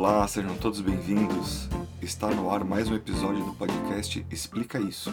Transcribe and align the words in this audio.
Olá, 0.00 0.28
sejam 0.28 0.56
todos 0.56 0.80
bem-vindos. 0.80 1.68
Está 2.00 2.30
no 2.30 2.48
ar 2.52 2.62
mais 2.62 2.88
um 2.88 2.94
episódio 2.94 3.44
do 3.44 3.52
podcast 3.52 4.24
Explica 4.30 4.78
Isso. 4.78 5.12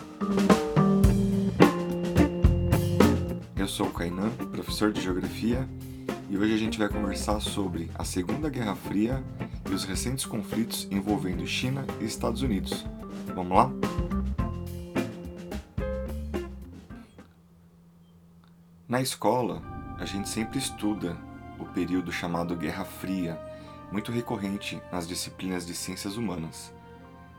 Eu 3.57 3.67
sou 3.67 3.87
o 3.87 3.91
Kainan, 3.91 4.29
professor 4.51 4.93
de 4.93 5.01
Geografia, 5.01 5.67
e 6.29 6.37
hoje 6.37 6.53
a 6.53 6.57
gente 6.57 6.77
vai 6.77 6.87
conversar 6.87 7.39
sobre 7.39 7.89
a 7.95 8.03
Segunda 8.03 8.47
Guerra 8.47 8.75
Fria 8.75 9.23
e 9.67 9.73
os 9.73 9.83
recentes 9.83 10.23
conflitos 10.23 10.87
envolvendo 10.91 11.47
China 11.47 11.83
e 11.99 12.05
Estados 12.05 12.43
Unidos. 12.43 12.85
Vamos 13.33 13.57
lá? 13.57 13.71
Na 18.87 19.01
escola, 19.01 19.63
a 19.97 20.05
gente 20.05 20.29
sempre 20.29 20.59
estuda 20.59 21.17
o 21.57 21.65
período 21.65 22.11
chamado 22.11 22.55
Guerra 22.55 22.85
Fria, 22.85 23.39
muito 23.91 24.11
recorrente 24.11 24.81
nas 24.91 25.07
disciplinas 25.07 25.65
de 25.65 25.73
ciências 25.73 26.17
humanas. 26.17 26.73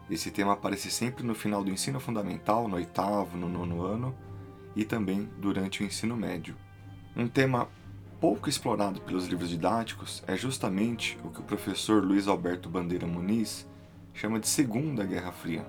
Esse 0.09 0.31
tema 0.31 0.53
aparece 0.53 0.91
sempre 0.91 1.25
no 1.25 1.35
final 1.35 1.65
do 1.65 1.71
ensino 1.71 1.99
fundamental, 1.99 2.69
no 2.69 2.77
oitavo, 2.77 3.37
no 3.37 3.49
nono 3.49 3.83
ano, 3.83 4.15
e 4.75 4.85
também 4.85 5.29
durante 5.39 5.83
o 5.83 5.87
ensino 5.87 6.17
médio. 6.17 6.55
Um 7.17 7.27
tema 7.27 7.69
pouco 8.21 8.49
explorado 8.49 9.01
pelos 9.01 9.27
livros 9.27 9.51
didáticos 9.51 10.23
é 10.27 10.37
justamente 10.37 11.19
o 11.25 11.31
que 11.31 11.41
o 11.41 11.45
professor 11.45 12.03
Luiz 12.05 12.29
Alberto 12.29 12.69
Bandeira 12.69 13.07
Muniz 13.07 13.67
chama 14.15 14.39
de 14.39 14.49
Segunda 14.49 15.05
Guerra 15.05 15.33
Fria, 15.33 15.67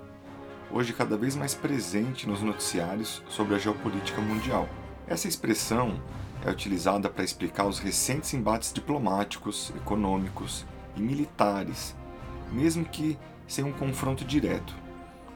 hoje 0.72 0.94
cada 0.94 1.18
vez 1.18 1.36
mais 1.36 1.54
presente 1.54 2.28
nos 2.28 2.42
noticiários 2.42 3.24
sobre 3.28 3.56
a 3.56 3.58
geopolítica 3.58 4.22
mundial. 4.22 4.70
Essa 5.08 5.28
expressão 5.28 6.02
é 6.46 6.50
utilizada 6.50 7.10
para 7.10 7.24
explicar 7.24 7.66
os 7.66 7.80
recentes 7.80 8.34
embates 8.34 8.72
diplomáticos, 8.72 9.74
econômicos 9.76 10.66
e 10.96 11.02
militares, 11.02 11.96
mesmo 12.52 12.86
que 12.86 13.18
sem 13.48 13.64
um 13.64 13.72
confronto 13.72 14.24
direto, 14.24 14.76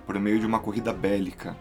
por 0.05 0.19
meio 0.19 0.39
de 0.39 0.45
uma 0.45 0.59
corrida 0.59 0.93
bélica, 0.93 1.55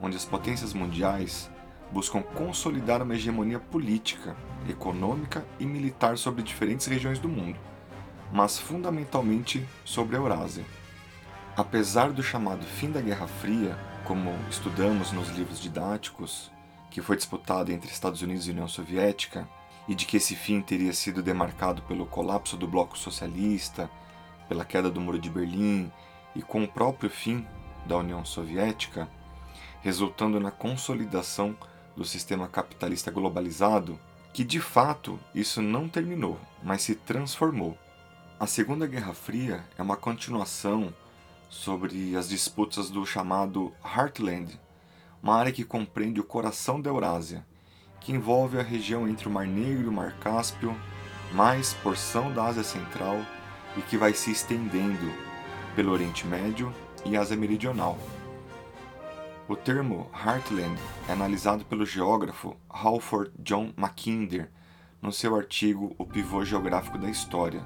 onde 0.00 0.16
as 0.16 0.24
potências 0.24 0.72
mundiais 0.72 1.50
buscam 1.90 2.22
consolidar 2.22 3.02
uma 3.02 3.14
hegemonia 3.14 3.58
política, 3.58 4.36
econômica 4.68 5.44
e 5.58 5.66
militar 5.66 6.18
sobre 6.18 6.42
diferentes 6.42 6.86
regiões 6.86 7.18
do 7.18 7.28
mundo, 7.28 7.58
mas 8.32 8.58
fundamentalmente 8.58 9.66
sobre 9.84 10.16
a 10.16 10.18
Eurásia. 10.18 10.64
Apesar 11.56 12.10
do 12.10 12.22
chamado 12.22 12.64
fim 12.64 12.90
da 12.90 13.00
Guerra 13.00 13.26
Fria, 13.26 13.78
como 14.04 14.34
estudamos 14.50 15.12
nos 15.12 15.30
livros 15.30 15.60
didáticos, 15.60 16.50
que 16.96 17.02
foi 17.02 17.14
disputado 17.14 17.70
entre 17.70 17.92
Estados 17.92 18.22
Unidos 18.22 18.48
e 18.48 18.52
União 18.52 18.66
Soviética, 18.66 19.46
e 19.86 19.94
de 19.94 20.06
que 20.06 20.16
esse 20.16 20.34
fim 20.34 20.62
teria 20.62 20.94
sido 20.94 21.22
demarcado 21.22 21.82
pelo 21.82 22.06
colapso 22.06 22.56
do 22.56 22.66
bloco 22.66 22.96
socialista, 22.96 23.90
pela 24.48 24.64
queda 24.64 24.90
do 24.90 24.98
Muro 24.98 25.18
de 25.18 25.28
Berlim 25.28 25.92
e 26.34 26.40
com 26.40 26.64
o 26.64 26.68
próprio 26.68 27.10
fim 27.10 27.46
da 27.84 27.98
União 27.98 28.24
Soviética, 28.24 29.10
resultando 29.82 30.40
na 30.40 30.50
consolidação 30.50 31.54
do 31.94 32.02
sistema 32.02 32.48
capitalista 32.48 33.10
globalizado, 33.10 34.00
que 34.32 34.42
de 34.42 34.58
fato 34.58 35.20
isso 35.34 35.60
não 35.60 35.90
terminou, 35.90 36.40
mas 36.62 36.80
se 36.80 36.94
transformou. 36.94 37.76
A 38.40 38.46
Segunda 38.46 38.86
Guerra 38.86 39.12
Fria 39.12 39.66
é 39.76 39.82
uma 39.82 39.98
continuação 39.98 40.94
sobre 41.50 42.16
as 42.16 42.26
disputas 42.30 42.88
do 42.88 43.04
chamado 43.04 43.70
Heartland, 43.84 44.58
uma 45.22 45.34
área 45.36 45.52
que 45.52 45.64
compreende 45.64 46.20
o 46.20 46.24
coração 46.24 46.80
da 46.80 46.90
Eurásia, 46.90 47.44
que 48.00 48.12
envolve 48.12 48.58
a 48.58 48.62
região 48.62 49.08
entre 49.08 49.28
o 49.28 49.30
Mar 49.30 49.46
Negro 49.46 49.86
e 49.86 49.88
o 49.88 49.92
Mar 49.92 50.12
Cáspio, 50.18 50.76
mais 51.32 51.74
porção 51.74 52.32
da 52.32 52.44
Ásia 52.44 52.62
Central 52.62 53.18
e 53.76 53.82
que 53.82 53.96
vai 53.96 54.14
se 54.14 54.30
estendendo 54.30 55.12
pelo 55.74 55.92
Oriente 55.92 56.26
Médio 56.26 56.72
e 57.04 57.16
Ásia 57.16 57.36
Meridional. 57.36 57.98
O 59.48 59.54
termo 59.54 60.10
Heartland 60.12 60.80
é 61.08 61.12
analisado 61.12 61.64
pelo 61.64 61.86
geógrafo 61.86 62.56
Halford 62.68 63.30
John 63.38 63.72
Mackinder 63.76 64.50
no 65.00 65.12
seu 65.12 65.36
artigo 65.36 65.94
O 65.98 66.04
Pivô 66.04 66.44
Geográfico 66.44 66.98
da 66.98 67.08
História. 67.08 67.62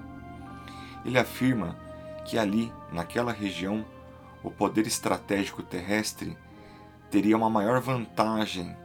Ele 1.06 1.18
afirma 1.18 1.78
que 2.26 2.36
ali, 2.36 2.70
naquela 2.92 3.32
região, 3.32 3.84
o 4.42 4.50
poder 4.50 4.86
estratégico 4.86 5.62
terrestre 5.62 6.36
teria 7.10 7.36
uma 7.36 7.50
maior 7.50 7.80
vantagem 7.80 8.76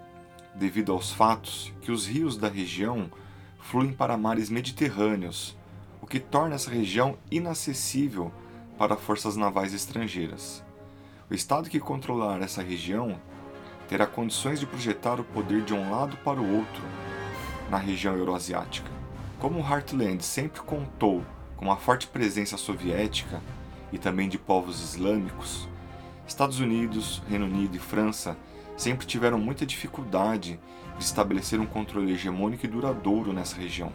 devido 0.56 0.92
aos 0.92 1.12
fatos 1.12 1.72
que 1.82 1.92
os 1.92 2.08
rios 2.08 2.38
da 2.38 2.48
região 2.48 3.12
fluem 3.60 3.94
para 3.94 4.18
mares 4.18 4.50
mediterrâneos, 4.50 5.56
o 6.02 6.08
que 6.08 6.20
torna 6.20 6.56
essa 6.56 6.72
região 6.72 7.18
inacessível 7.30 8.32
para 8.78 8.96
forças 8.96 9.36
navais 9.36 9.74
estrangeiras. 9.74 10.64
O 11.30 11.34
Estado 11.34 11.70
que 11.70 11.80
controlar 11.80 12.42
essa 12.42 12.62
região 12.62 13.20
terá 13.88 14.08
condições 14.08 14.60
de 14.60 14.66
projetar 14.66 15.20
o 15.20 15.24
poder 15.24 15.62
de 15.62 15.74
um 15.74 15.92
lado 15.92 16.18
para 16.18 16.42
o 16.42 16.58
outro 16.58 16.84
na 17.70 17.78
região 17.78 18.16
euroasiática. 18.16 18.90
Como 19.40 19.60
o 19.60 19.64
Heartland 19.64 20.24
sempre 20.24 20.62
contou 20.62 21.24
com 21.56 21.66
uma 21.66 21.78
forte 21.78 22.08
presença 22.08 22.58
soviética 22.58 23.42
e 23.92 23.98
também 23.98 24.28
de 24.30 24.38
povos 24.38 24.82
islâmicos, 24.82 25.68
Estados 26.28 26.60
Unidos, 26.60 27.22
Reino 27.30 27.46
Unido 27.46 27.76
e 27.76 27.80
França 27.80 28.38
sempre 28.78 29.06
tiveram 29.06 29.38
muita 29.38 29.66
dificuldade 29.66 30.60
de 30.98 31.04
estabelecer 31.04 31.60
um 31.60 31.66
controle 31.66 32.12
hegemônico 32.12 32.66
e 32.66 32.70
duradouro 32.70 33.32
nessa 33.32 33.56
região. 33.56 33.92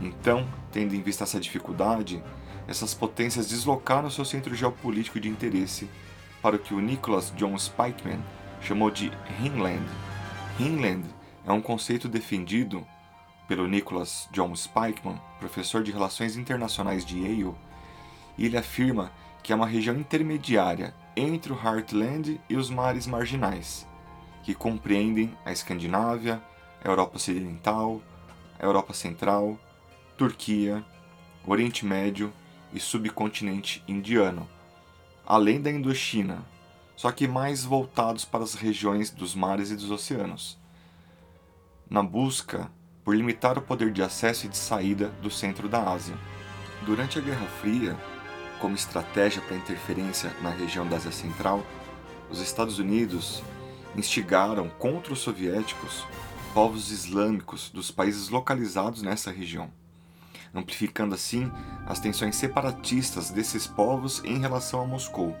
Então, 0.00 0.46
tendo 0.72 0.94
em 0.94 1.02
vista 1.02 1.24
essa 1.24 1.38
dificuldade, 1.38 2.22
essas 2.66 2.94
potências 2.94 3.48
deslocaram 3.48 4.10
seu 4.10 4.24
centro 4.24 4.54
geopolítico 4.54 5.20
de 5.20 5.28
interesse 5.28 5.88
para 6.42 6.56
o 6.56 6.58
que 6.58 6.74
o 6.74 6.80
Nicholas 6.80 7.32
John 7.36 7.56
Spikeman 7.58 8.20
chamou 8.60 8.90
de 8.90 9.12
Hinland. 9.40 9.86
Hinland 10.58 11.04
é 11.46 11.52
um 11.52 11.60
conceito 11.60 12.08
defendido 12.08 12.86
pelo 13.46 13.68
Nicholas 13.68 14.28
John 14.32 14.54
Spikeman, 14.56 15.20
professor 15.38 15.82
de 15.82 15.92
Relações 15.92 16.36
Internacionais 16.36 17.04
de 17.04 17.18
Yale, 17.18 17.54
e 18.38 18.46
ele 18.46 18.56
afirma 18.56 19.12
que 19.44 19.52
é 19.52 19.54
uma 19.54 19.66
região 19.66 19.94
intermediária 19.94 20.94
entre 21.14 21.52
o 21.52 21.56
Heartland 21.56 22.40
e 22.48 22.56
os 22.56 22.70
mares 22.70 23.06
marginais, 23.06 23.86
que 24.42 24.54
compreendem 24.54 25.36
a 25.44 25.52
Escandinávia, 25.52 26.42
a 26.82 26.88
Europa 26.88 27.16
Ocidental, 27.16 28.00
a 28.58 28.64
Europa 28.64 28.94
Central, 28.94 29.58
Turquia, 30.16 30.82
Oriente 31.46 31.84
Médio 31.84 32.32
e 32.72 32.80
subcontinente 32.80 33.84
indiano, 33.86 34.48
além 35.26 35.60
da 35.60 35.70
Indochina, 35.70 36.42
só 36.96 37.12
que 37.12 37.28
mais 37.28 37.64
voltados 37.64 38.24
para 38.24 38.44
as 38.44 38.54
regiões 38.54 39.10
dos 39.10 39.34
mares 39.34 39.70
e 39.70 39.76
dos 39.76 39.90
oceanos, 39.90 40.58
na 41.88 42.02
busca 42.02 42.70
por 43.04 43.14
limitar 43.14 43.58
o 43.58 43.62
poder 43.62 43.92
de 43.92 44.02
acesso 44.02 44.46
e 44.46 44.48
de 44.48 44.56
saída 44.56 45.08
do 45.20 45.30
centro 45.30 45.68
da 45.68 45.92
Ásia. 45.92 46.16
Durante 46.86 47.18
a 47.18 47.22
Guerra 47.22 47.46
Fria, 47.60 47.94
como 48.64 48.76
estratégia 48.76 49.42
para 49.42 49.58
interferência 49.58 50.34
na 50.40 50.48
região 50.48 50.88
da 50.88 50.96
Ásia 50.96 51.12
Central, 51.12 51.62
os 52.30 52.40
Estados 52.40 52.78
Unidos 52.78 53.42
instigaram 53.94 54.70
contra 54.70 55.12
os 55.12 55.18
soviéticos 55.18 56.06
povos 56.54 56.90
islâmicos 56.90 57.68
dos 57.68 57.90
países 57.90 58.30
localizados 58.30 59.02
nessa 59.02 59.30
região, 59.30 59.70
amplificando 60.54 61.14
assim 61.14 61.52
as 61.86 62.00
tensões 62.00 62.36
separatistas 62.36 63.28
desses 63.28 63.66
povos 63.66 64.22
em 64.24 64.38
relação 64.38 64.80
a 64.80 64.86
Moscou, 64.86 65.36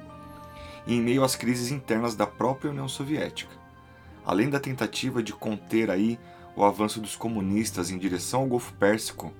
e 0.86 0.94
em 0.94 1.00
meio 1.00 1.24
às 1.24 1.34
crises 1.34 1.70
internas 1.70 2.14
da 2.14 2.26
própria 2.26 2.72
União 2.72 2.86
Soviética, 2.86 3.56
além 4.22 4.50
da 4.50 4.60
tentativa 4.60 5.22
de 5.22 5.32
conter 5.32 5.90
aí 5.90 6.20
o 6.54 6.62
avanço 6.62 7.00
dos 7.00 7.16
comunistas 7.16 7.90
em 7.90 7.96
direção 7.96 8.42
ao 8.42 8.48
Golfo 8.48 8.74
Pérsico, 8.74 9.32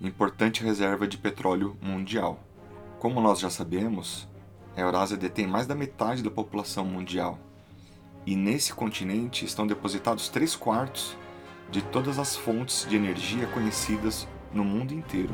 importante 0.00 0.62
reserva 0.62 1.08
de 1.08 1.18
petróleo 1.18 1.76
mundial. 1.82 2.44
Como 2.98 3.20
nós 3.20 3.38
já 3.38 3.48
sabemos, 3.48 4.26
a 4.76 4.80
Eurásia 4.80 5.16
detém 5.16 5.46
mais 5.46 5.68
da 5.68 5.74
metade 5.74 6.20
da 6.20 6.32
população 6.32 6.84
mundial. 6.84 7.38
E 8.26 8.34
nesse 8.34 8.74
continente 8.74 9.44
estão 9.44 9.68
depositados 9.68 10.28
três 10.28 10.56
quartos 10.56 11.16
de 11.70 11.80
todas 11.80 12.18
as 12.18 12.34
fontes 12.34 12.84
de 12.88 12.96
energia 12.96 13.46
conhecidas 13.46 14.26
no 14.52 14.64
mundo 14.64 14.92
inteiro. 14.92 15.32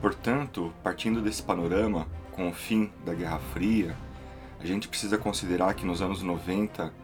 Portanto, 0.00 0.72
partindo 0.80 1.20
desse 1.20 1.42
panorama, 1.42 2.06
com 2.30 2.48
o 2.48 2.52
fim 2.52 2.88
da 3.04 3.12
Guerra 3.12 3.40
Fria, 3.52 3.96
a 4.60 4.64
gente 4.64 4.86
precisa 4.86 5.18
considerar 5.18 5.74
que 5.74 5.84
nos 5.84 6.00
anos 6.00 6.22
90, 6.22 6.94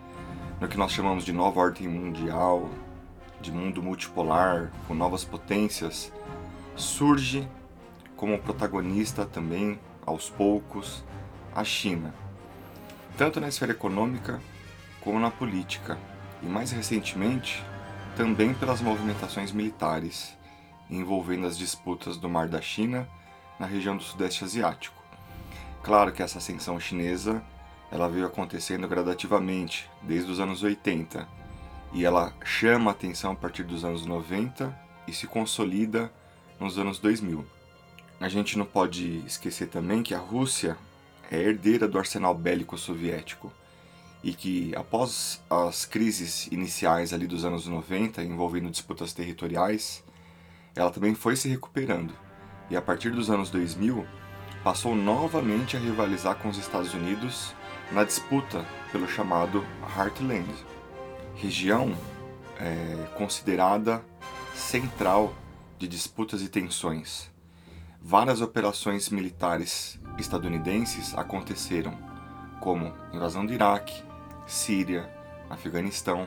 no 0.61 0.69
que 0.69 0.79
nós 0.79 0.93
chamamos 0.93 1.25
de 1.25 1.33
nova 1.33 1.59
ordem 1.59 1.89
mundial, 1.89 2.71
de 3.41 3.51
mundo 3.51 3.83
multipolar, 3.83 4.71
com 4.87 4.95
novas 4.95 5.25
potências, 5.25 6.13
surge 6.77 7.49
como 8.17 8.39
protagonista 8.39 9.27
também 9.27 9.77
aos 10.09 10.29
poucos, 10.29 11.05
a 11.55 11.65
China, 11.65 12.15
tanto 13.17 13.41
na 13.41 13.49
esfera 13.49 13.73
econômica 13.73 14.41
como 15.01 15.19
na 15.19 15.31
política, 15.31 15.99
e 16.43 16.47
mais 16.47 16.71
recentemente 16.71 17.65
também 18.17 18.55
pelas 18.55 18.81
movimentações 18.81 19.53
militares 19.53 20.37
envolvendo 20.91 21.47
as 21.47 21.59
disputas 21.59 22.17
do 22.17 22.29
Mar 22.29 22.49
da 22.49 22.61
China 22.61 23.09
na 23.59 23.67
região 23.67 23.97
do 23.97 24.03
Sudeste 24.03 24.45
Asiático. 24.45 25.03
Claro 25.83 26.13
que 26.13 26.23
essa 26.23 26.39
ascensão 26.39 26.79
chinesa 26.81 27.43
ela 27.91 28.09
veio 28.09 28.27
acontecendo 28.27 28.87
gradativamente 28.87 29.89
desde 30.03 30.31
os 30.31 30.41
anos 30.41 30.63
80 30.63 31.27
e 31.93 32.05
ela 32.05 32.33
chama 32.45 32.91
a 32.91 32.93
atenção 32.93 33.33
a 33.33 33.37
partir 33.37 33.63
dos 33.63 33.85
anos 33.85 34.05
90 34.05 34.79
e 35.07 35.13
se 35.13 35.27
consolida 35.27 36.13
nos 36.61 36.79
anos 36.79 36.99
2000. 36.99 37.58
A 38.21 38.29
gente 38.29 38.59
não 38.59 38.65
pode 38.65 39.19
esquecer 39.27 39.69
também 39.69 40.03
que 40.03 40.15
a 40.15 40.19
Rússia 40.19 40.77
é 41.31 41.39
herdeira 41.39 41.87
do 41.87 41.99
arsenal 41.99 42.35
bélico 42.35 42.77
soviético 42.77 43.53
e 44.25 44.35
que 44.35 44.75
após 44.75 45.41
as 45.49 45.85
crises 45.85 46.49
iniciais 46.49 47.13
ali 47.13 47.29
dos 47.29 47.45
anos 47.45 47.67
90 47.67 48.23
envolvendo 48.25 48.71
disputas 48.71 49.13
territoriais, 49.13 50.03
ela 50.75 50.91
também 50.91 51.15
foi 51.15 51.37
se 51.37 51.49
recuperando 51.49 52.13
e 52.71 52.77
a 52.77 52.83
partir 52.83 53.11
dos 53.11 53.31
anos 53.31 53.51
2000 53.51 54.05
passou 54.65 54.97
novamente 54.97 55.77
a 55.77 55.81
rivalizar 55.81 56.35
com 56.37 56.49
os 56.49 56.59
Estados 56.59 56.93
Unidos 56.95 57.55
na 57.93 58.03
disputa 58.03 58.67
pelo 58.91 59.09
chamado 59.09 59.65
Heartland, 59.97 60.53
região 61.37 61.97
é, 62.59 63.07
considerada 63.17 64.05
central 64.55 65.33
de 65.79 65.87
disputas 65.87 66.43
e 66.43 66.49
tensões. 66.49 67.31
Várias 68.01 68.41
operações 68.41 69.11
militares 69.11 70.01
estadunidenses 70.19 71.15
aconteceram, 71.17 71.97
como 72.61 72.93
invasão 73.13 73.45
do 73.45 73.53
Iraque, 73.53 74.03
Síria, 74.47 75.09
Afeganistão. 75.51 76.27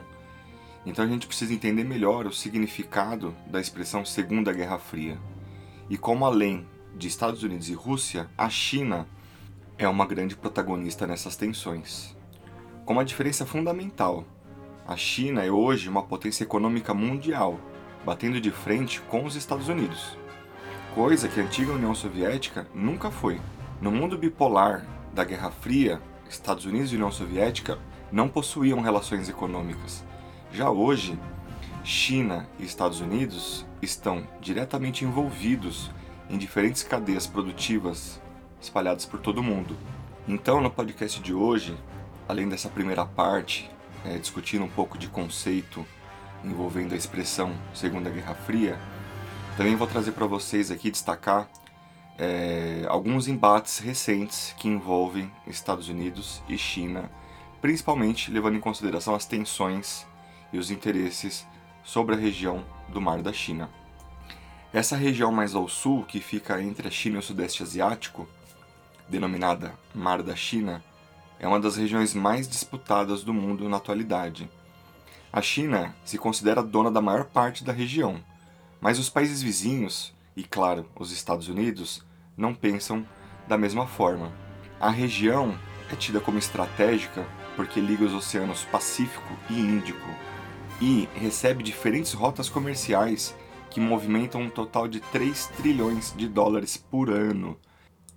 Então 0.86 1.04
a 1.04 1.08
gente 1.08 1.26
precisa 1.26 1.52
entender 1.52 1.84
melhor 1.84 2.26
o 2.26 2.32
significado 2.32 3.34
da 3.46 3.60
expressão 3.60 4.04
Segunda 4.04 4.52
Guerra 4.52 4.78
Fria 4.78 5.18
e 5.88 5.98
como, 5.98 6.24
além 6.24 6.66
de 6.96 7.08
Estados 7.08 7.42
Unidos 7.42 7.68
e 7.68 7.74
Rússia, 7.74 8.30
a 8.36 8.48
China 8.48 9.06
é 9.76 9.88
uma 9.88 10.06
grande 10.06 10.36
protagonista 10.36 11.06
nessas 11.06 11.36
tensões. 11.36 12.16
Com 12.84 12.92
uma 12.92 13.04
diferença 13.04 13.44
fundamental: 13.44 14.24
a 14.86 14.96
China 14.96 15.44
é 15.44 15.50
hoje 15.50 15.88
uma 15.88 16.02
potência 16.02 16.44
econômica 16.44 16.94
mundial, 16.94 17.58
batendo 18.04 18.40
de 18.40 18.50
frente 18.50 19.00
com 19.02 19.24
os 19.24 19.36
Estados 19.36 19.68
Unidos, 19.68 20.16
coisa 20.94 21.26
que 21.26 21.40
a 21.40 21.42
antiga 21.42 21.72
União 21.72 21.94
Soviética 21.94 22.66
nunca 22.74 23.10
foi. 23.10 23.40
No 23.80 23.90
mundo 23.90 24.18
bipolar 24.18 24.86
da 25.14 25.24
Guerra 25.24 25.50
Fria, 25.50 25.98
Estados 26.28 26.66
Unidos 26.66 26.92
e 26.92 26.96
União 26.96 27.10
Soviética 27.10 27.78
não 28.10 28.28
possuíam 28.28 28.80
relações 28.80 29.26
econômicas. 29.26 30.04
Já 30.52 30.70
hoje, 30.70 31.18
China 31.82 32.46
e 32.58 32.64
Estados 32.64 33.00
Unidos 33.00 33.64
estão 33.80 34.26
diretamente 34.38 35.02
envolvidos 35.02 35.90
em 36.28 36.36
diferentes 36.36 36.82
cadeias 36.82 37.26
produtivas 37.26 38.20
espalhadas 38.60 39.06
por 39.06 39.18
todo 39.18 39.38
o 39.38 39.42
mundo. 39.42 39.74
Então, 40.28 40.60
no 40.60 40.70
podcast 40.70 41.20
de 41.20 41.32
hoje, 41.32 41.74
além 42.28 42.48
dessa 42.50 42.68
primeira 42.68 43.06
parte, 43.06 43.70
é, 44.04 44.18
discutindo 44.18 44.64
um 44.64 44.70
pouco 44.70 44.98
de 44.98 45.08
conceito 45.08 45.86
envolvendo 46.44 46.92
a 46.92 46.96
expressão 46.96 47.52
Segunda 47.72 48.10
Guerra 48.10 48.34
Fria, 48.34 48.78
também 49.56 49.76
vou 49.76 49.86
trazer 49.86 50.12
para 50.12 50.26
vocês 50.26 50.70
aqui 50.70 50.90
destacar 50.90 51.48
é, 52.18 52.84
alguns 52.88 53.28
embates 53.28 53.78
recentes 53.78 54.54
que 54.56 54.68
envolvem 54.68 55.30
Estados 55.46 55.88
Unidos 55.88 56.42
e 56.48 56.56
China, 56.56 57.10
principalmente 57.60 58.30
levando 58.30 58.56
em 58.56 58.60
consideração 58.60 59.14
as 59.14 59.26
tensões 59.26 60.06
e 60.52 60.58
os 60.58 60.70
interesses 60.70 61.46
sobre 61.84 62.14
a 62.14 62.18
região 62.18 62.64
do 62.88 63.00
Mar 63.00 63.20
da 63.20 63.32
China. 63.32 63.68
Essa 64.72 64.96
região 64.96 65.30
mais 65.30 65.54
ao 65.54 65.68
sul, 65.68 66.04
que 66.04 66.18
fica 66.18 66.62
entre 66.62 66.88
a 66.88 66.90
China 66.90 67.16
e 67.16 67.18
o 67.18 67.22
Sudeste 67.22 67.62
Asiático, 67.62 68.26
denominada 69.06 69.74
Mar 69.94 70.22
da 70.22 70.34
China, 70.34 70.82
é 71.38 71.46
uma 71.46 71.60
das 71.60 71.76
regiões 71.76 72.14
mais 72.14 72.48
disputadas 72.48 73.22
do 73.22 73.34
mundo 73.34 73.68
na 73.68 73.76
atualidade. 73.76 74.48
A 75.30 75.42
China 75.42 75.94
se 76.04 76.16
considera 76.16 76.62
dona 76.62 76.90
da 76.90 77.02
maior 77.02 77.24
parte 77.24 77.64
da 77.64 77.72
região, 77.72 78.22
mas 78.82 78.98
os 78.98 79.08
países 79.08 79.40
vizinhos, 79.40 80.12
e 80.36 80.42
claro, 80.42 80.90
os 80.98 81.12
Estados 81.12 81.48
Unidos, 81.48 82.04
não 82.36 82.52
pensam 82.52 83.06
da 83.46 83.56
mesma 83.56 83.86
forma. 83.86 84.32
A 84.80 84.90
região 84.90 85.56
é 85.90 85.94
tida 85.94 86.20
como 86.20 86.38
estratégica 86.38 87.24
porque 87.54 87.80
liga 87.80 88.04
os 88.04 88.12
oceanos 88.12 88.64
Pacífico 88.64 89.32
e 89.48 89.54
Índico 89.60 90.08
e 90.80 91.08
recebe 91.14 91.62
diferentes 91.62 92.12
rotas 92.12 92.48
comerciais 92.48 93.36
que 93.70 93.78
movimentam 93.78 94.42
um 94.42 94.50
total 94.50 94.88
de 94.88 94.98
3 94.98 95.46
trilhões 95.56 96.12
de 96.16 96.26
dólares 96.26 96.76
por 96.76 97.08
ano, 97.08 97.56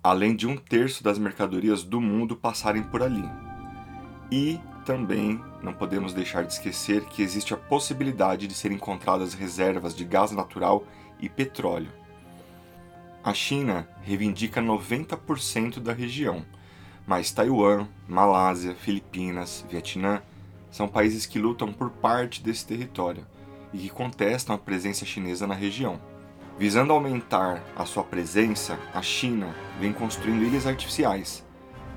além 0.02 0.34
de 0.34 0.48
um 0.48 0.56
terço 0.56 1.04
das 1.04 1.16
mercadorias 1.16 1.84
do 1.84 2.00
mundo 2.00 2.34
passarem 2.34 2.82
por 2.82 3.04
ali. 3.04 3.24
E 4.32 4.58
também 4.86 5.42
não 5.60 5.72
podemos 5.72 6.14
deixar 6.14 6.44
de 6.44 6.52
esquecer 6.52 7.04
que 7.06 7.20
existe 7.20 7.52
a 7.52 7.56
possibilidade 7.56 8.46
de 8.46 8.54
ser 8.54 8.70
encontradas 8.70 9.34
reservas 9.34 9.94
de 9.94 10.04
gás 10.04 10.30
natural 10.30 10.84
e 11.18 11.28
petróleo. 11.28 11.90
A 13.22 13.34
China 13.34 13.88
reivindica 14.02 14.62
90% 14.62 15.80
da 15.80 15.92
região, 15.92 16.46
mas 17.04 17.32
Taiwan, 17.32 17.88
Malásia, 18.06 18.76
Filipinas, 18.76 19.66
Vietnã 19.68 20.22
são 20.70 20.86
países 20.86 21.26
que 21.26 21.40
lutam 21.40 21.72
por 21.72 21.90
parte 21.90 22.40
desse 22.40 22.64
território 22.64 23.26
e 23.72 23.78
que 23.78 23.88
contestam 23.88 24.54
a 24.54 24.58
presença 24.58 25.04
chinesa 25.04 25.48
na 25.48 25.54
região. 25.54 26.00
Visando 26.56 26.92
aumentar 26.92 27.62
a 27.74 27.84
sua 27.84 28.04
presença, 28.04 28.78
a 28.94 29.02
China 29.02 29.52
vem 29.80 29.92
construindo 29.92 30.44
ilhas 30.44 30.66
artificiais, 30.66 31.44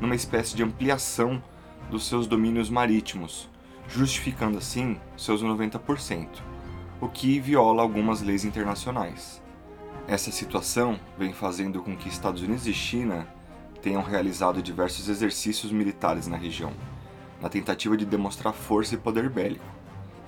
numa 0.01 0.15
espécie 0.15 0.55
de 0.55 0.63
ampliação 0.63 1.41
dos 1.89 2.05
seus 2.07 2.27
domínios 2.27 2.69
marítimos, 2.69 3.49
justificando 3.87 4.57
assim 4.57 4.99
seus 5.17 5.43
90%, 5.43 6.27
o 7.01 7.07
que 7.07 7.39
viola 7.39 7.81
algumas 7.81 8.21
leis 8.21 8.45
internacionais. 8.45 9.41
Essa 10.07 10.31
situação 10.31 10.99
vem 11.17 11.33
fazendo 11.33 11.81
com 11.81 11.95
que 11.95 12.09
Estados 12.09 12.41
Unidos 12.41 12.67
e 12.67 12.73
China 12.73 13.27
tenham 13.81 14.01
realizado 14.01 14.61
diversos 14.61 15.07
exercícios 15.07 15.71
militares 15.71 16.27
na 16.27 16.37
região, 16.37 16.73
na 17.41 17.49
tentativa 17.49 17.95
de 17.95 18.05
demonstrar 18.05 18.53
força 18.53 18.95
e 18.95 18.97
poder 18.97 19.29
bélico. 19.29 19.65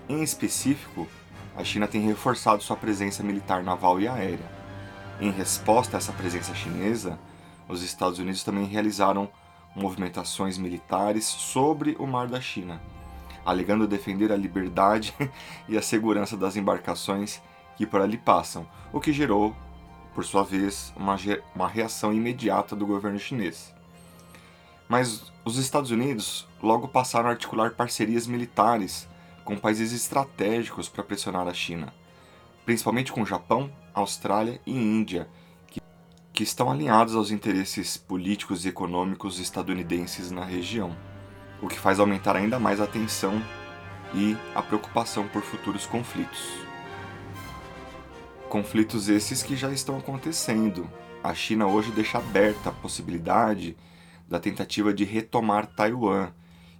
Em 0.08 0.24
específico, 0.24 1.08
a 1.56 1.64
China 1.64 1.88
tem 1.88 2.02
reforçado 2.02 2.64
sua 2.64 2.78
presença 2.78 3.24
militar 3.24 3.64
naval 3.64 4.00
e 4.00 4.08
aérea. 4.08 4.62
Em 5.20 5.32
resposta 5.32 5.98
a 5.98 6.00
essa 6.00 6.14
presença 6.14 6.56
chinesa, 6.56 7.20
os 7.68 7.84
Estados 7.84 8.20
Unidos 8.20 8.44
também 8.44 8.66
realizaram 8.66 9.30
movimentações 9.76 10.58
militares 10.58 11.26
sobre 11.26 11.96
o 12.00 12.06
Mar 12.06 12.28
da 12.28 12.42
China, 12.42 12.82
alegando 13.46 13.88
defender 13.88 14.32
a 14.32 14.36
liberdade 14.36 15.14
e 15.68 15.78
a 15.78 15.82
segurança 15.82 16.36
das 16.36 16.56
embarcações 16.56 17.42
que 17.78 17.86
por 17.86 18.02
ali 18.02 18.18
passam, 18.18 18.68
o 18.92 19.00
que 19.00 19.14
gerou, 19.14 19.56
por 20.14 20.26
sua 20.26 20.44
vez, 20.44 20.94
uma, 20.96 21.16
uma 21.56 21.68
reação 21.68 22.14
imediata 22.14 22.76
do 22.76 22.86
governo 22.86 23.18
chinês. 23.18 23.74
Mas 24.88 25.32
os 25.46 25.58
Estados 25.58 25.90
Unidos 25.90 26.48
logo 26.62 26.88
passaram 26.88 27.30
a 27.30 27.32
articular 27.32 27.72
parcerias 27.72 28.28
militares 28.28 29.08
com 29.46 29.58
países 29.58 29.94
estratégicos 29.94 30.90
para 30.90 31.04
pressionar 31.04 31.48
a 31.48 31.54
China, 31.54 31.94
principalmente 32.66 33.12
com 33.12 33.22
o 33.22 33.26
Japão, 33.26 33.72
Austrália 33.94 34.62
e 34.66 34.72
Índia, 34.72 35.30
que, 36.42 36.44
estão 36.44 36.72
alinhados 36.72 37.16
aos 37.16 37.30
interesses 37.30 37.98
políticos 37.98 38.66
e 38.66 38.70
econômicos 38.70 39.40
estadunidenses 39.40 40.32
na 40.32 40.44
região, 40.44 40.98
o 41.62 41.68
que 41.68 41.78
faz 41.78 42.00
aumentar 42.00 42.36
ainda 42.36 42.60
mais 42.60 42.82
a 42.82 42.88
tensão 42.88 43.40
e 44.16 44.36
a 44.56 44.62
preocupação 44.64 45.28
por 45.28 45.44
futuros 45.44 45.86
conflitos. 45.86 46.50
Conflitos 48.50 49.08
esses 49.08 49.44
que 49.44 49.56
já 49.56 49.72
estão 49.72 50.00
acontecendo. 50.00 50.90
A 51.24 51.32
China 51.36 51.68
hoje 51.68 51.92
deixa 51.92 52.18
aberta 52.18 52.70
a 52.70 52.74
possibilidade 52.74 53.78
da 54.28 54.40
tentativa 54.40 54.92
de 54.92 55.04
retomar 55.04 55.68
Taiwan 55.68 56.32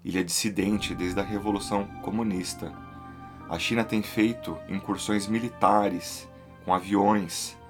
ilha 0.04 0.24
dissidente 0.24 0.96
desde 0.96 1.20
a 1.20 1.24
Revolução 1.24 1.86
Comunista. 2.02 2.74
A 3.48 3.60
China 3.60 3.84
tem 3.84 4.02
feito 4.02 4.58
incursões 4.68 5.28
militares 5.28 6.28
com 6.66 6.74
aviões 6.74 7.61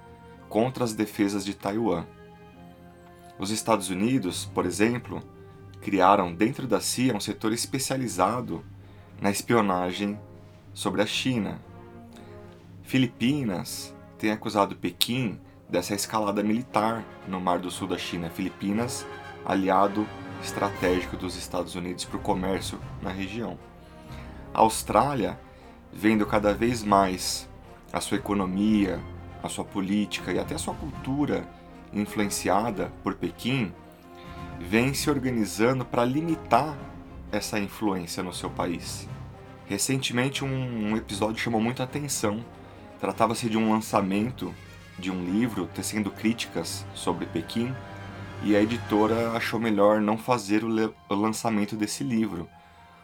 contra 0.52 0.84
as 0.84 0.94
defesas 0.94 1.46
de 1.46 1.54
Taiwan. 1.54 2.06
Os 3.40 3.52
Estados 3.52 3.90
Unidos, 3.90 4.44
por 4.54 4.66
exemplo, 4.66 5.24
criaram 5.82 6.36
dentro 6.36 6.68
da 6.68 6.82
CIA 6.82 7.16
um 7.16 7.22
setor 7.22 7.54
especializado 7.54 8.62
na 9.22 9.32
espionagem 9.32 10.20
sobre 10.74 11.02
a 11.02 11.06
China. 11.06 11.58
Filipinas 12.84 13.96
tem 14.20 14.32
acusado 14.32 14.76
Pequim 14.76 15.40
dessa 15.70 15.96
escalada 15.96 16.44
militar 16.44 17.06
no 17.30 17.40
Mar 17.40 17.60
do 17.60 17.72
Sul 17.72 17.88
da 17.88 17.98
China. 17.98 18.30
Filipinas, 18.30 19.08
aliado 19.46 20.06
estratégico 20.44 21.16
dos 21.16 21.38
Estados 21.38 21.76
Unidos 21.76 22.04
para 22.04 22.18
o 22.18 22.22
comércio 22.22 22.78
na 23.02 23.10
região. 23.10 23.58
A 24.54 24.60
Austrália, 24.60 25.40
vendo 25.94 26.26
cada 26.26 26.54
vez 26.54 26.84
mais 26.84 27.50
a 27.94 28.02
sua 28.02 28.18
economia, 28.18 29.00
a 29.44 29.50
sua 29.50 29.64
política 29.64 30.32
e 30.32 30.40
até 30.40 30.56
a 30.56 30.60
sua 30.60 30.74
cultura 30.74 31.48
influenciada 31.94 32.92
por 33.04 33.16
Pequim, 33.16 33.74
vem 34.60 34.94
se 34.94 35.10
organizando 35.10 35.84
para 35.84 36.06
limitar 36.06 36.78
essa 37.32 37.60
influência 37.60 38.22
no 38.22 38.34
seu 38.34 38.50
país. 38.50 39.08
Recentemente, 39.66 40.44
um, 40.44 40.98
episódio 40.98 41.42
chamou 41.42 41.62
muita 41.62 41.84
atenção. 41.84 42.44
Tratava-se 43.00 43.50
de 43.50 43.58
um 43.58 43.72
lançamento 43.72 44.54
de 45.00 45.10
um 45.10 45.24
livro 45.24 45.68
tecendo 45.74 46.12
críticas 46.12 46.86
sobre 46.94 47.26
Pequim 47.26 47.74
e 48.44 48.56
a 48.56 48.62
editora 48.62 49.32
achou 49.32 49.60
melhor 49.60 50.02
não 50.02 50.18
fazer 50.18 50.64
o, 50.64 51.16
lançamento 51.16 51.76
desse 51.76 52.04
livro, 52.04 52.50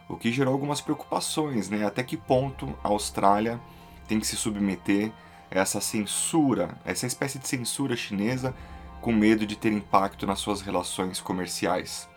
o 0.09 0.17
que 0.17 0.31
gerou 0.31 0.53
algumas 0.53 0.81
preocupações, 0.81 1.69
né? 1.69 1.85
Até 1.85 2.03
que 2.03 2.17
ponto 2.17 2.77
a 2.83 2.89
Austrália 2.89 3.59
tem 4.07 4.19
que 4.19 4.27
se 4.27 4.35
submeter 4.35 5.11
essa 5.49 5.79
censura, 5.79 6.77
essa 6.85 7.05
espécie 7.05 7.39
de 7.39 7.47
censura 7.47 7.95
chinesa 7.95 8.53
com 9.01 9.11
medo 9.11 9.45
de 9.45 9.55
ter 9.55 9.71
impacto 9.71 10.25
nas 10.25 10.39
suas 10.39 10.61
relações 10.61 11.21
comerciais. 11.21 12.09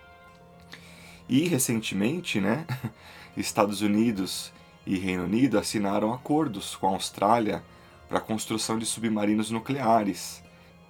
E 1.28 1.46
recentemente, 1.46 2.40
né, 2.40 2.66
Estados 3.36 3.82
Unidos 3.82 4.52
e 4.84 4.98
Reino 4.98 5.24
Unido 5.24 5.58
assinaram 5.58 6.12
acordos 6.12 6.74
com 6.74 6.88
a 6.88 6.90
Austrália 6.90 7.62
para 8.08 8.18
a 8.18 8.22
construção 8.22 8.78
de 8.78 8.86
submarinos 8.86 9.50
nucleares. 9.50 10.42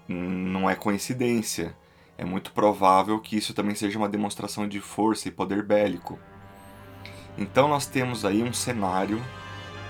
Não 0.08 0.68
é 0.68 0.74
coincidência. 0.74 1.76
É 2.16 2.24
muito 2.24 2.52
provável 2.52 3.20
que 3.20 3.36
isso 3.36 3.52
também 3.52 3.74
seja 3.74 3.98
uma 3.98 4.08
demonstração 4.08 4.66
de 4.66 4.80
força 4.80 5.28
e 5.28 5.30
poder 5.30 5.62
bélico. 5.62 6.18
Então 7.36 7.68
nós 7.68 7.86
temos 7.86 8.24
aí 8.24 8.42
um 8.42 8.52
cenário 8.52 9.22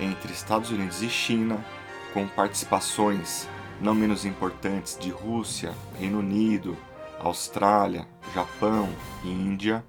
entre 0.00 0.32
Estados 0.32 0.70
Unidos 0.70 1.02
e 1.02 1.08
China, 1.08 1.64
com 2.12 2.26
participações 2.26 3.48
não 3.80 3.94
menos 3.94 4.24
importantes 4.24 4.98
de 4.98 5.10
Rússia, 5.10 5.74
Reino 5.98 6.18
Unido, 6.18 6.76
Austrália, 7.18 8.06
Japão 8.34 8.88
e 9.24 9.28
Índia. 9.28 9.84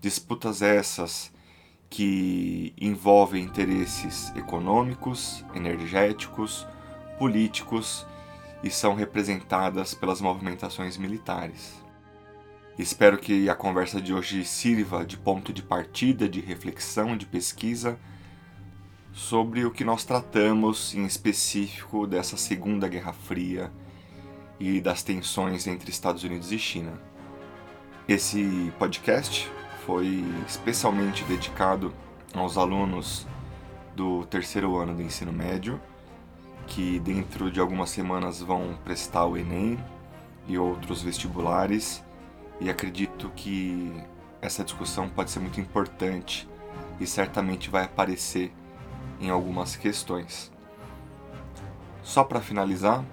Disputas 0.00 0.62
essas 0.62 1.32
que 1.90 2.72
envolvem 2.80 3.44
interesses 3.44 4.32
econômicos, 4.36 5.44
energéticos, 5.54 6.66
políticos 7.18 8.06
e 8.62 8.70
são 8.70 8.94
representadas 8.94 9.92
pelas 9.92 10.20
movimentações 10.20 10.96
militares. 10.96 11.82
Espero 12.78 13.18
que 13.18 13.50
a 13.50 13.54
conversa 13.54 14.00
de 14.00 14.14
hoje 14.14 14.44
sirva 14.44 15.04
de 15.04 15.18
ponto 15.18 15.52
de 15.52 15.62
partida, 15.62 16.28
de 16.28 16.40
reflexão, 16.40 17.16
de 17.16 17.26
pesquisa 17.26 17.98
sobre 19.20 19.66
o 19.66 19.70
que 19.70 19.84
nós 19.84 20.02
tratamos 20.02 20.94
em 20.94 21.04
específico 21.04 22.06
dessa 22.06 22.38
Segunda 22.38 22.88
Guerra 22.88 23.12
Fria 23.12 23.70
e 24.58 24.80
das 24.80 25.02
tensões 25.02 25.66
entre 25.66 25.90
Estados 25.90 26.24
Unidos 26.24 26.50
e 26.50 26.58
China. 26.58 26.98
Esse 28.08 28.72
podcast 28.78 29.48
foi 29.84 30.24
especialmente 30.48 31.22
dedicado 31.24 31.94
aos 32.32 32.56
alunos 32.56 33.26
do 33.94 34.24
terceiro 34.24 34.78
ano 34.78 34.94
do 34.94 35.02
ensino 35.02 35.32
médio, 35.32 35.78
que 36.66 36.98
dentro 36.98 37.50
de 37.50 37.60
algumas 37.60 37.90
semanas 37.90 38.40
vão 38.40 38.76
prestar 38.82 39.26
o 39.26 39.36
Enem 39.36 39.78
e 40.48 40.56
outros 40.56 41.02
vestibulares, 41.02 42.02
e 42.58 42.70
acredito 42.70 43.30
que 43.36 43.92
essa 44.40 44.64
discussão 44.64 45.10
pode 45.10 45.30
ser 45.30 45.40
muito 45.40 45.60
importante 45.60 46.48
e 46.98 47.06
certamente 47.06 47.68
vai 47.68 47.84
aparecer 47.84 48.50
em 49.20 49.30
algumas 49.30 49.76
questões. 49.76 50.50
Só 52.02 52.24
para 52.24 52.40
finalizar, 52.40 53.04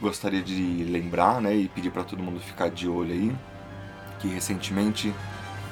gostaria 0.00 0.42
de 0.42 0.84
lembrar 0.84 1.40
né, 1.40 1.54
e 1.54 1.68
pedir 1.68 1.90
para 1.90 2.04
todo 2.04 2.22
mundo 2.22 2.40
ficar 2.40 2.70
de 2.70 2.88
olho 2.88 3.12
aí 3.12 3.36
que 4.20 4.28
recentemente 4.28 5.14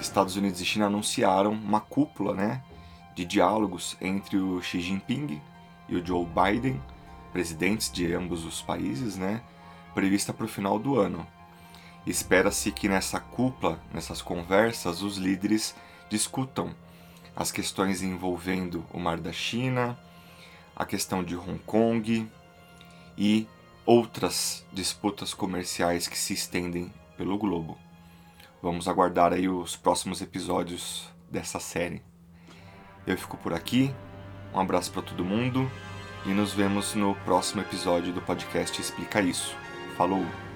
Estados 0.01 0.37
Unidos 0.37 0.61
e 0.61 0.65
China 0.65 0.87
anunciaram 0.87 1.53
uma 1.53 1.81
cúpula 1.81 2.35
né, 2.35 2.63
de 3.15 3.25
diálogos 3.25 3.97
entre 4.01 4.39
o 4.39 4.61
Xi 4.63 4.81
Jinping 4.81 5.41
e 5.89 5.97
o 5.97 6.05
Joe 6.05 6.27
Biden, 6.27 6.81
presidentes 7.33 7.93
de 7.93 8.13
ambos 8.13 8.45
os 8.45 8.63
países, 8.63 9.17
né, 9.17 9.43
prevista 9.95 10.33
para 10.33 10.47
o 10.47 10.49
final 10.49 10.79
do 10.79 10.99
ano. 10.99 11.27
Espera-se 12.07 12.73
que 12.73 12.89
nessa 12.89 13.21
cúpula, 13.21 13.79
nessas 13.93 14.23
conversas, 14.23 15.03
os 15.03 15.19
líderes 15.19 15.75
discutam 16.09 16.75
as 17.39 17.53
questões 17.53 18.03
envolvendo 18.03 18.85
o 18.93 18.99
Mar 18.99 19.17
da 19.17 19.33
China, 19.33 19.97
a 20.75 20.85
questão 20.85 21.23
de 21.23 21.37
Hong 21.37 21.61
Kong 21.61 22.29
e 23.17 23.47
outras 23.87 24.67
disputas 24.73 25.33
comerciais 25.33 26.09
que 26.09 26.19
se 26.19 26.35
estendem 26.35 26.93
pelo 27.17 27.39
globo. 27.39 27.79
Vamos 28.61 28.89
aguardar 28.89 29.33
aí 29.33 29.49
os 29.49 29.77
próximos 29.77 30.21
episódios 30.21 31.09
dessa 31.31 31.61
série. 31.61 32.03
Eu 33.07 33.17
fico 33.17 33.37
por 33.37 33.55
aqui. 33.55 33.95
Um 34.53 34.59
abraço 34.59 34.91
para 34.91 35.03
todo 35.03 35.25
mundo 35.25 35.71
e 36.27 36.31
nos 36.31 36.53
vemos 36.53 36.97
no 36.97 37.15
próximo 37.25 37.61
episódio 37.61 38.13
do 38.13 38.21
podcast 38.21 38.81
Explica 38.81 39.21
Isso. 39.21 39.55
Falou! 39.97 40.48